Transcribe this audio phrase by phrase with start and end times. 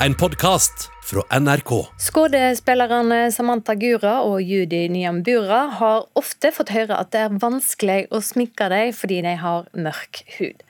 [0.00, 1.70] en podkast fra NRK.
[2.02, 8.20] Skuespillerne Samantha Gura og Judy Nyambura har ofte fått høre at det er vanskelig å
[8.24, 10.60] sminke dem fordi de har mørk hud.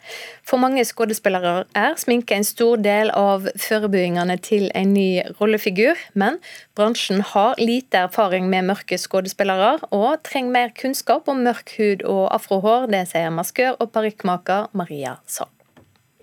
[0.46, 5.08] For mange skuespillere er sminke en stor del av forberedelsene til en ny
[5.40, 6.38] rollefigur, men
[6.78, 12.28] bransjen har lite erfaring med mørke skuespillere og trenger mer kunnskap om mørk hud og
[12.36, 12.86] afrohår.
[12.94, 15.55] Det sier maskør og parykkmaker Maria Sahl.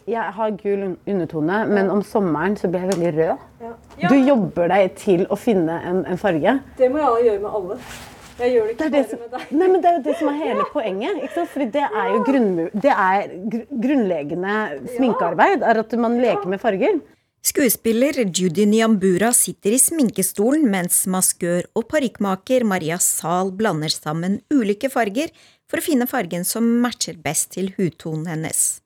[0.09, 3.45] Jeg har gul undertone, men om sommeren så blir jeg veldig rød.
[3.63, 4.09] Ja.
[4.09, 6.57] Du jobber deg til å finne en, en farge.
[6.79, 7.77] Det må jeg gjøre med alle.
[8.33, 9.49] Jeg gjør det ikke det bare som, med deg.
[9.53, 11.21] Nei, men Det er jo det som er hele poenget.
[11.21, 11.51] Ikke sant?
[11.53, 14.59] Fordi det er jo grunnmur, det er gr grunnleggende
[14.95, 15.65] sminkearbeid.
[15.69, 16.99] er At man leker med farger.
[17.43, 24.87] Skuespiller Judy Nyambura sitter i sminkestolen mens maskør og parykkmaker Maria Zahl blander sammen ulike
[24.91, 25.33] farger
[25.67, 28.82] for å finne fargen som matcher best til hudtonen hennes.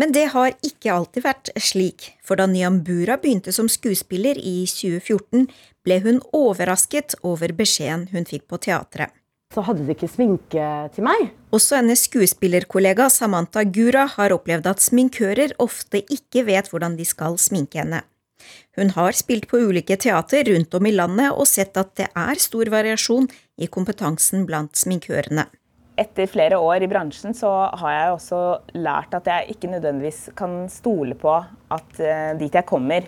[0.00, 5.46] Men det har ikke alltid vært slik, for da Nyambura begynte som skuespiller i 2014,
[5.86, 9.14] ble hun overrasket over beskjeden hun fikk på teatret.
[9.54, 10.64] Så hadde de ikke sminke
[10.96, 11.28] til meg.
[11.54, 17.38] Også hennes skuespillerkollega Samantha Gura har opplevd at sminkører ofte ikke vet hvordan de skal
[17.38, 18.02] sminke henne.
[18.74, 22.42] Hun har spilt på ulike teater rundt om i landet og sett at det er
[22.42, 23.30] stor variasjon
[23.62, 25.46] i kompetansen blant sminkørene
[26.00, 27.50] etter flere år i bransjen så
[27.80, 28.40] har jeg også
[28.76, 33.06] lært at jeg ikke nødvendigvis kan stole på at uh, dit jeg kommer,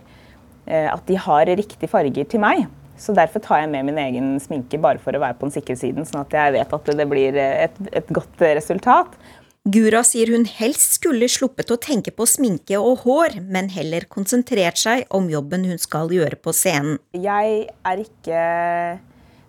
[0.68, 2.66] uh, at de har riktig farger til meg.
[2.96, 5.76] Så derfor tar jeg med min egen sminke bare for å være på den sikre
[5.76, 9.18] siden, sånn at jeg vet at det blir et, et godt resultat.
[9.66, 14.78] Gura sier hun helst skulle sluppet å tenke på sminke og hår, men heller konsentrert
[14.78, 17.00] seg om jobben hun skal gjøre på scenen.
[17.10, 18.44] Jeg er ikke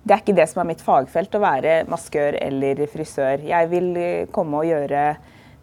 [0.08, 3.44] det er ikke det som er mitt fagfelt, å være maskør eller frisør.
[3.44, 5.10] Jeg vil eh, komme og gjøre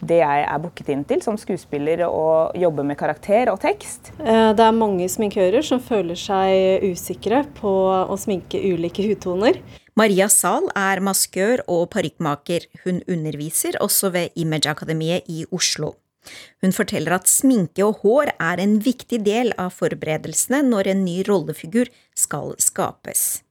[0.04, 4.12] det jeg er booket inn til som skuespiller, og jobbe med karakter og tekst.
[4.20, 7.72] Eh, det er mange sminkører som føler seg usikre på
[8.04, 9.62] å sminke ulike hudtoner.
[9.96, 12.66] Maria Zahl er maskør og parykkmaker.
[12.84, 15.94] Hun underviser også ved Imageakademiet i Oslo.
[16.64, 21.20] Hun forteller at sminke og hår er en viktig del av forberedelsene når en ny
[21.28, 23.43] rollefigur skal skapes.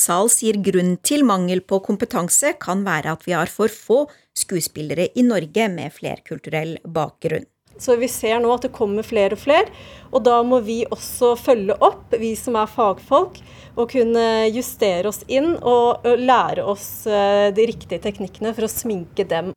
[0.00, 4.02] Zahl sier grunnen til mangel på kompetanse kan være at vi har for få
[4.36, 7.46] skuespillere i Norge med flerkulturell bakgrunn.
[7.80, 9.68] Så vi ser nå at det kommer flere og flere,
[10.12, 13.38] og da må vi også følge opp, vi som er fagfolk,
[13.78, 19.24] og kunne justere oss inn og lære oss eh, de riktige teknikkene for å sminke
[19.24, 19.54] dem.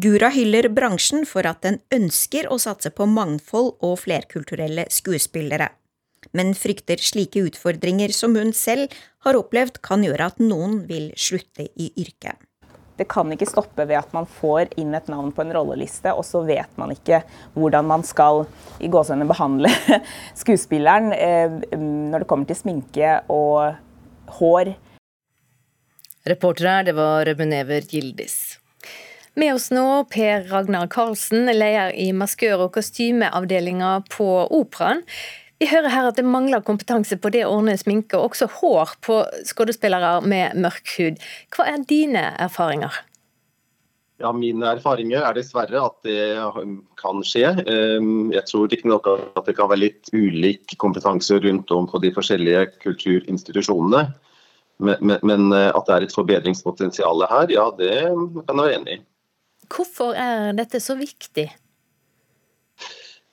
[0.00, 5.70] Gura hyller bransjen for at den ønsker å satse på mangfold og flerkulturelle skuespillere
[6.36, 8.92] men frykter slike utfordringer som hun selv
[9.26, 12.38] har opplevd kan gjøre at noen vil slutte i yrket.
[13.00, 16.20] Det kan ikke stoppe ved at man får inn et navn på en rolleliste, og
[16.28, 17.22] så vet man ikke
[17.54, 18.44] hvordan man skal
[18.76, 19.72] i gåsehudene behandle
[20.42, 23.72] skuespilleren eh, når det kommer til sminke og
[24.36, 24.74] hår.
[26.28, 28.58] Reporter her, det var Munever Gildis.
[29.40, 34.26] Med oss nå Per Ragnar Karlsen, leder i maskør- og kostymeavdelinga på
[34.58, 35.00] Operaen.
[35.60, 38.94] Vi hører her at det mangler kompetanse på det å ordne sminke, og også hår
[39.04, 41.20] på skuespillere med mørk hud.
[41.52, 42.96] Hva er dine erfaringer?
[44.20, 46.24] Ja, Mine erfaringer er dessverre at det
[47.00, 47.54] kan skje.
[47.64, 52.12] Ehm, jeg tror riktignok at det kan være litt ulik kompetanse rundt om på de
[52.16, 54.04] forskjellige kulturinstitusjonene.
[54.80, 59.02] Men eh, at det er et forbedringspotensial her, ja, det kan jeg være enig i.
[59.70, 61.50] Hvorfor er dette så viktig?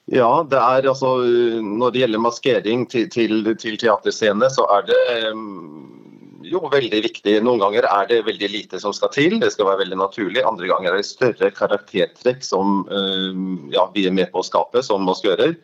[0.08, 1.18] Ja, det er altså
[1.60, 5.02] Når det gjelder maskering til, til, til teaterscene, så er det
[6.48, 7.34] jo veldig viktig.
[7.44, 10.46] Noen ganger er det veldig lite som skal til, det skal være veldig naturlig.
[10.48, 12.86] Andre ganger er det større karaktertrekk som
[13.74, 15.58] ja, vi er med på å skape som maskører.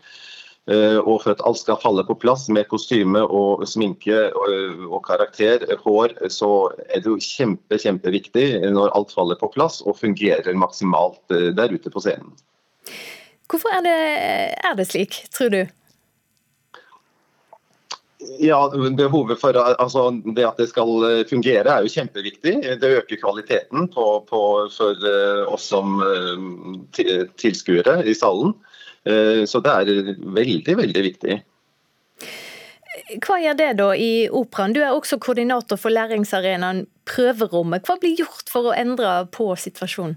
[0.71, 5.65] Eh, og for at alt skal falle på plass med kostyme og sminke og karakter,
[5.83, 11.35] hår, så er det jo kjempe, kjempeviktig når alt faller på plass og fungerer maksimalt
[11.35, 12.31] eh, der ute på scenen.
[13.53, 13.97] Hvorfor er det,
[14.65, 15.59] er det slik, tror du?
[18.41, 18.57] Ja,
[18.97, 22.55] Behovet for altså, det at det skal eh, fungere er jo kjempeviktig.
[22.81, 24.41] Det øker kvaliteten på, på,
[24.73, 28.55] for uh, oss som uh, tilskuere i salen.
[29.03, 31.35] Så det er veldig, veldig viktig.
[33.19, 34.71] Hva gjør det da i operaen?
[34.71, 37.83] Du er også koordinator for læringsarenaen Prøverommet.
[37.83, 40.15] Hva blir gjort for å endre på situasjonen?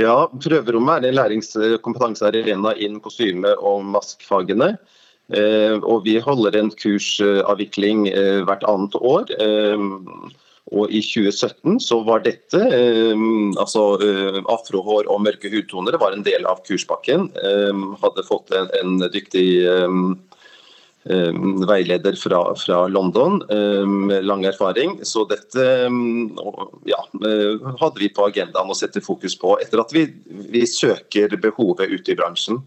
[0.00, 4.74] Ja, Prøverommet er en læringskompetansearena innen kostyme- og maskfagene.
[5.32, 9.30] Eh, og vi holder en kursavvikling eh, hvert annet år.
[9.40, 9.84] Eh,
[10.74, 12.58] og I 2017 så var dette,
[13.60, 13.82] altså
[14.48, 17.28] afrohår og mørke hudtoner, var en del av kurspakken.
[18.00, 19.44] Hadde fått en, en dyktig
[21.04, 23.42] veileder fra, fra London
[24.08, 24.94] med lang erfaring.
[25.04, 25.66] Så dette
[26.88, 30.06] ja, hadde vi på agendaen å sette fokus på etter at vi,
[30.48, 32.62] vi søker behovet ute i bransjen.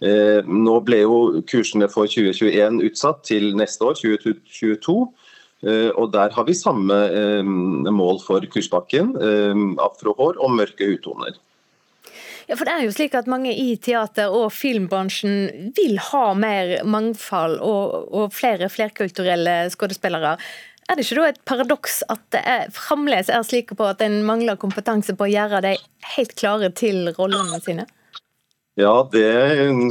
[0.00, 1.20] Nå ble jo
[1.52, 4.96] kursene for 2021 utsatt til neste år, 2022.
[5.64, 11.38] Eh, og Der har vi samme eh, mål for kurspakken, eh, afrohår og mørke hudtoner.
[12.46, 16.76] Ja, for det er jo slik at Mange i teater- og filmbransjen vil ha mer
[16.86, 20.36] mangfold og, og flere flerkulturelle skuespillere.
[20.86, 24.20] Er det ikke da et paradoks at det er, fremdeles er slik på at en
[24.26, 25.74] mangler kompetanse på å gjøre de
[26.14, 27.88] helt klare til rollene sine?
[28.78, 29.24] Ja, det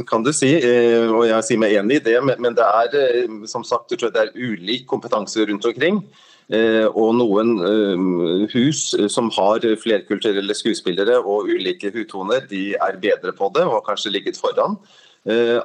[0.08, 2.16] kan du si, eh, og jeg sier meg enig i det.
[2.24, 6.00] Men det er eh, som sagt, jeg tror det er ulik kompetanse rundt omkring.
[6.46, 7.56] Eh, og noen
[8.52, 13.88] hus som har flerkulturelle skuespillere og ulike hudtoner, de er bedre på det og har
[13.90, 14.78] kanskje ligget foran.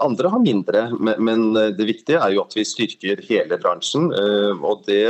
[0.02, 4.08] Andre har mindre, men det viktige er jo at vi styrker hele bransjen.
[4.10, 5.04] Og det,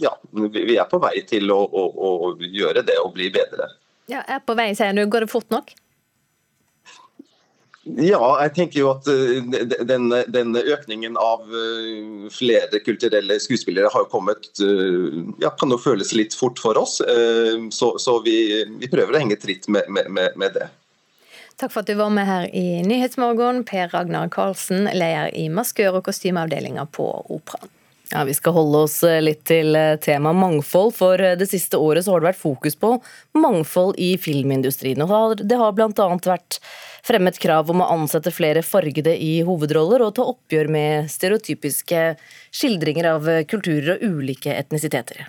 [0.00, 3.68] ja, vi er på vei til å, å, å gjøre det og bli bedre.
[4.08, 5.04] Ja, er på vei, sier du.
[5.12, 5.74] Går det fort nok?
[7.82, 9.50] Ja, jeg tenker jo at den,
[9.88, 16.14] denne, denne økningen av eh, flere kulturelle skuespillere har kommet eh, ja, kan jo føles
[16.14, 17.00] litt fort for oss.
[17.74, 18.36] Så, så vi,
[18.78, 20.70] vi, prøver å henge tritt med, med, med, det.
[21.58, 25.98] Takk for at du var med her i Nyhetsmorgen, Per Ragnar Karlsen, leder i maskør-
[25.98, 27.70] og kostymeavdelinga på Operaen.
[28.12, 29.72] Ja, Vi skal holde oss litt til
[30.04, 32.90] temaet mangfold, for det siste året så har det vært fokus på
[33.40, 35.00] mangfold i filmindustrien.
[35.00, 36.08] og Det har bl.a.
[36.26, 36.58] vært
[37.02, 42.04] fremmet krav om å ansette flere fargede i hovedroller og ta oppgjør med stereotypiske
[42.52, 45.24] skildringer av kulturer og ulike etnisiteter.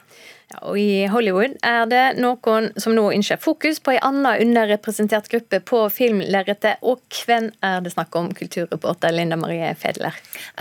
[0.61, 5.59] Og I Hollywood er det noen som nå innser fokus på en annen underrepresentert gruppe
[5.65, 6.81] på filmlerretet.
[6.85, 10.15] Og hvem er det snakk om, kulturreporter Linda Marie Fedler?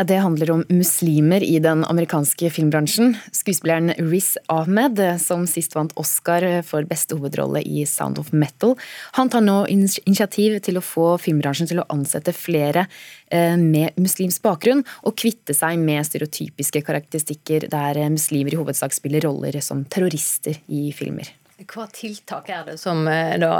[0.09, 3.17] Det handler om muslimer i den amerikanske filmbransjen.
[3.35, 8.77] Skuespilleren Riz Ahmed, som sist vant Oscar for beste hovedrolle i Sound of Metal,
[9.19, 12.87] han tar nå initiativ til å få filmbransjen til å ansette flere
[13.33, 18.93] Eh, med muslimsk bakgrunn, og kvitte seg med stereotypiske karakteristikker der eh, muslimer i hovedsak
[18.93, 21.31] spiller roller som terrorister i filmer.
[21.62, 23.56] Hva tiltak er det som eh, da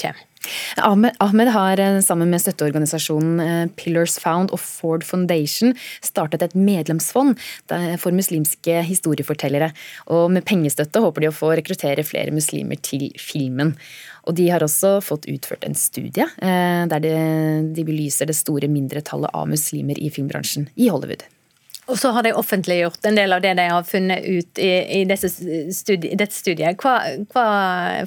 [0.00, 0.26] kommer?
[0.80, 7.34] Ahmed, Ahmed, har sammen med støtteorganisasjonen Pillars Found og Ford Foundation startet et medlemsfond
[8.00, 9.68] for muslimske historiefortellere.
[10.08, 13.74] Og med pengestøtte håper de å få rekruttere flere muslimer til filmen.
[14.28, 17.12] Og de har også fått utført en studie eh, der de,
[17.76, 21.26] de belyser det store mindretallet av muslimer i filmbransjen i Hollywood.
[21.90, 24.70] Og så har de offentliggjort en del av det de har funnet ut i,
[25.00, 25.02] i
[25.74, 26.78] studie, dette studiet.
[26.80, 26.96] Hva,
[27.34, 27.46] hva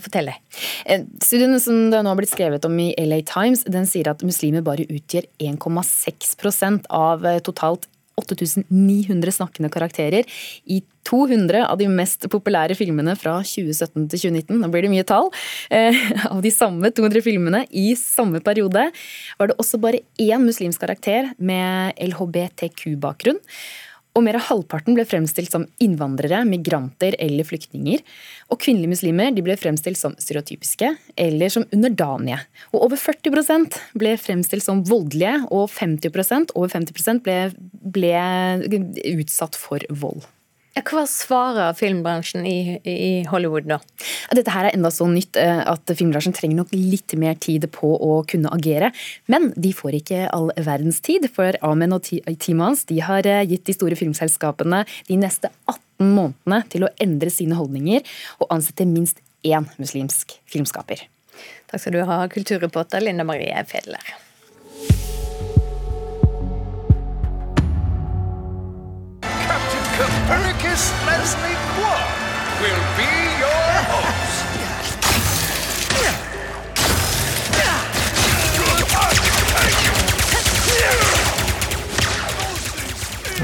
[0.03, 0.61] forteller de?
[0.85, 4.23] Eh, studien som det nå har blitt skrevet om i LA Times, den sier at
[4.25, 10.27] muslimer bare utgjør 1,6% av eh, totalt 8900 snakkende karakterer
[10.65, 14.59] i 200 av de mest populære filmene fra 2017 til 2019.
[14.61, 15.31] Nå blir det mye tall.
[15.73, 15.97] Eh,
[16.29, 18.89] av de samme 200 filmene i samme periode
[19.39, 23.41] var det også bare én muslimsk karakter med LHBTQ-bakgrunn
[24.13, 28.03] og mer av halvparten ble fremstilt som innvandrere, migranter eller flyktninger.
[28.53, 32.39] Og kvinnelige muslimer ble fremstilt som stereotypiske eller som underdanige.
[32.73, 37.39] Og over 40% ble fremstilt som voldelige, og 50% over 50% ble,
[37.97, 38.13] ble
[39.17, 40.21] utsatt for vold.
[40.73, 43.77] Hva svarer filmbransjen i, i, Hollywood da?
[44.33, 47.91] Dette her er enda så nytt eh, at filmbransjen trenger nok litt mer tid på
[47.93, 48.89] å kunne agere.
[49.29, 53.43] Men de får ikke all verdens tid, for Amen og teamet hans de har eh,
[53.51, 58.01] gitt de store filmselskapene de neste 18 månedene til å endre sine holdninger
[58.41, 61.05] og ansette minst én muslimsk filmskaper.
[61.69, 64.15] Takk skal du ha, kulturreporter Linda Marie Fedler.
[70.73, 72.09] Copernicus Leslie Clark
[72.61, 74.45] will be your host.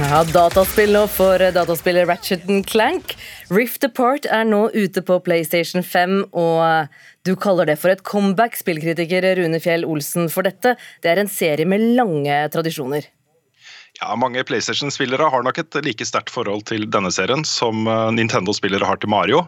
[0.10, 3.14] Ja, dataspill nå for dataspillet Ratchet Clank.
[3.54, 6.90] Rift Apart er nå ute på PlayStation 5, og
[7.28, 10.80] du kaller det for et comeback, spillkritiker Rune Fjell Olsen, for dette.
[11.04, 13.06] Det er en serie med lange tradisjoner.
[14.00, 18.88] Ja, Mange PlayStation-spillere har nok et like sterkt forhold til denne serien som eh, Nintendo-spillere
[18.88, 19.42] har til Mario.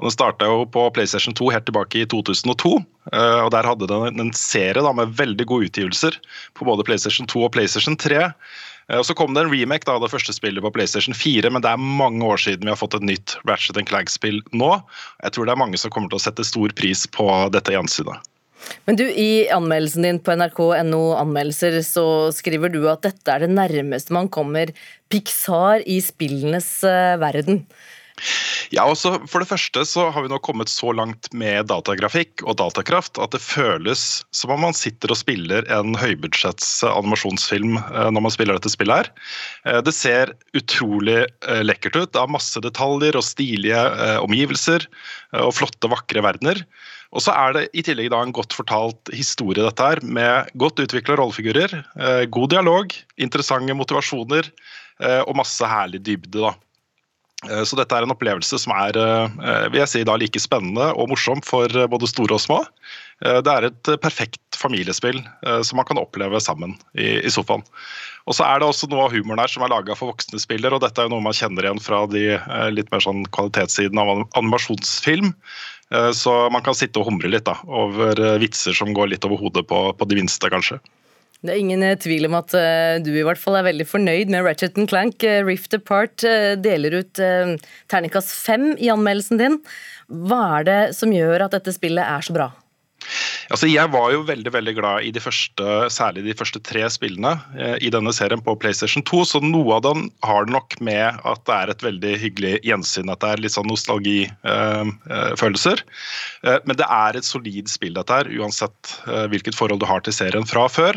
[0.00, 2.72] Og Den starta på PlayStation 2 helt tilbake i 2002.
[3.12, 6.18] Eh, og Der hadde den en serie da, med veldig gode utgivelser
[6.58, 8.24] på både PlayStation 2 og PlayStation 3.
[8.26, 11.62] Eh, og Så kom det en remake av det første spillet på PlayStation 4, men
[11.62, 14.74] det er mange år siden vi har fått et nytt Ratchet Clank-spill nå.
[15.22, 18.31] Jeg tror det er mange som kommer til å sette stor pris på dette gjensynet.
[18.86, 23.52] Men du, I anmeldelsen din på nrk.no anmeldelser så skriver du at dette er det
[23.54, 24.72] nærmeste man kommer
[25.12, 27.64] Pixar i spillenes uh, verden.
[28.72, 32.56] Ja, også For det første så har vi nå kommet så langt med datagrafikk og
[32.60, 38.26] datakraft at det føles som om man sitter og spiller en høybudsjetts animasjonsfilm eh, når
[38.28, 39.10] man spiller dette spillet.
[39.10, 39.10] her.
[39.66, 42.12] Eh, det ser utrolig eh, lekkert ut.
[42.14, 43.82] Det har masse detaljer og stilige
[44.22, 44.84] omgivelser
[45.42, 46.62] og flotte, vakre verdener.
[47.12, 50.80] Og så er det i tillegg da en godt fortalt historie, dette her, med godt
[50.84, 51.74] utvikla rollefigurer,
[52.32, 54.48] god dialog, interessante motivasjoner
[55.26, 56.40] og masse herlig dybde.
[56.40, 56.54] da.
[57.50, 60.92] Eh, så dette er en opplevelse som er eh, vil jeg si, da like spennende
[60.94, 62.62] og morsom for eh, både store og små.
[63.22, 65.20] Det er et perfekt familiespill
[65.62, 67.62] som man kan oppleve sammen i, sofaen.
[68.26, 70.74] Og så er det også noe av humoren her som er laga for voksne spiller,
[70.74, 72.24] og dette er noe man kjenner igjen fra de
[72.74, 75.30] litt mer sånn kvalitetssiden av animasjonsfilm.
[76.18, 79.68] Så man kan sitte og humre litt da, over vitser som går litt over hodet
[79.70, 80.80] på, på de minste, kanskje.
[81.42, 84.30] Det er ingen eh, tvil om at uh, du i hvert fall er veldig fornøyd
[84.30, 85.24] med Ratchet Clank.
[85.26, 86.22] Uh, Rift Apart
[86.62, 87.22] deler ut
[87.90, 89.58] terningkast fem i anmeldelsen din.
[90.06, 92.52] Hva er det som gjør at dette spillet er så bra?
[93.52, 97.32] Altså, jeg var jo veldig veldig glad i de første, særlig de første tre spillene
[97.58, 101.04] eh, i denne serien på PlayStation 2, så noe av den har det nok med
[101.28, 103.12] at det er et veldig hyggelig gjensyn.
[103.12, 105.78] At det er litt sånn nostalgifølelser.
[105.84, 109.88] Eh, eh, men det er et solid spill, dette her, uansett eh, hvilket forhold du
[109.90, 110.94] har til serien fra før.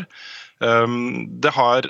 [0.60, 1.88] Um, det har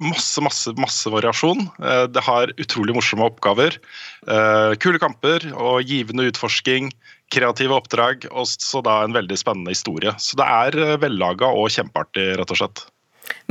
[0.00, 1.66] masse, masse, masse variasjon.
[1.82, 3.76] Uh, det har utrolig morsomme oppgaver.
[4.28, 6.90] Uh, kule kamper og givende utforsking.
[7.30, 10.14] Kreative oppdrag og så da en veldig spennende historie.
[10.18, 12.86] Så det er uh, vellaga og kjempeartig, rett og slett.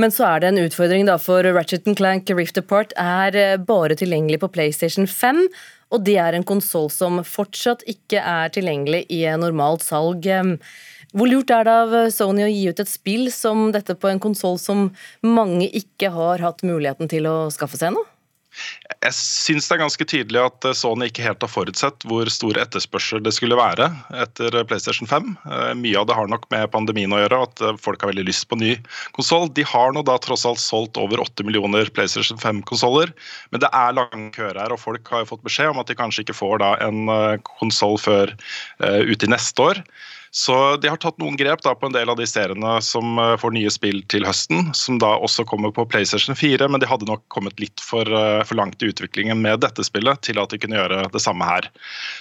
[0.00, 4.42] Men så er det en utfordring, da, for Ratchet Clank Rift Apart er bare tilgjengelig
[4.42, 5.46] på PlayStation 5.
[5.90, 10.28] Og det er en konsoll som fortsatt ikke er tilgjengelig i normalt salg.
[11.10, 14.22] Hvor lurt er det av Sony å gi ut et spill som dette på en
[14.22, 14.88] konsoll som
[15.26, 18.06] mange ikke har hatt muligheten til å skaffe seg ennå?
[19.00, 23.22] Jeg syns det er ganske tydelig at Sony ikke helt har forutsett hvor stor etterspørsel
[23.22, 23.86] det skulle være
[24.24, 25.30] etter PlayStation 5.
[25.46, 28.48] Eh, mye av det har nok med pandemien å gjøre, at folk har veldig lyst
[28.50, 28.74] på ny
[29.16, 29.48] konsoll.
[29.54, 33.14] De har nå da tross alt solgt over 8 millioner PlayStation 5-konsoller,
[33.54, 36.26] men det er lange køer her, og folk har fått beskjed om at de kanskje
[36.26, 38.34] ikke får da en eh, konsoll før
[38.82, 39.84] uh, ut i neste år.
[40.30, 43.34] Så de har tatt noen grep da på en del av de seriene som eh,
[43.40, 47.08] får nye spill til høsten, som da også kommer på PlayStation 4, men de hadde
[47.08, 50.60] nok kommet litt for, eh, for langt i utviklingen med dette spillet til at de
[50.62, 51.66] kunne gjøre det samme her.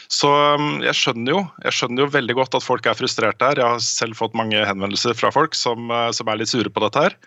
[0.09, 3.61] Så mm, jeg skjønner jo, jeg skjønner jo veldig godt at folk er frustrerte her.
[3.61, 6.85] Jeg har selv fått mange henvendelser fra folk som, eh, som er litt sure på
[6.87, 7.17] dette her.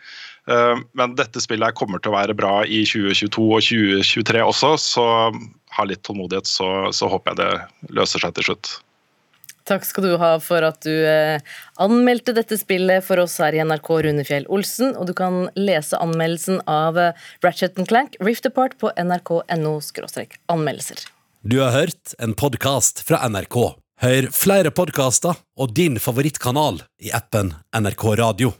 [0.98, 5.04] Men dette spillet kommer til å være bra i 2022 og 2023 også, så
[5.76, 8.72] ha litt tålmodighet, så, så håper jeg det løser seg til slutt.
[9.72, 11.40] Takk skal du ha for at du eh,
[11.80, 14.92] anmeldte dette spillet for oss her i NRK, Runefjell Olsen.
[15.00, 19.78] Og du kan lese anmeldelsen av eh, Ratchet Clank Rift Apart på nrk.no
[20.52, 21.06] anmeldelser.
[21.40, 23.58] Du har hørt en podkast fra NRK.
[24.02, 28.52] Hør flere podkaster og din favorittkanal i appen NRK Radio.